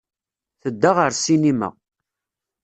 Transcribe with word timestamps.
Tedda 0.61 0.91
ɣer 0.97 1.11
ssinima. 1.15 1.69